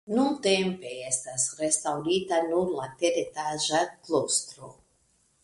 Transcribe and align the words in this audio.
Nuntempe 0.19 0.93
estas 1.09 1.45
restaŭrita 1.59 2.41
nur 2.47 2.73
la 2.79 2.89
teretaĝa 3.03 3.85
klostro. 4.09 4.73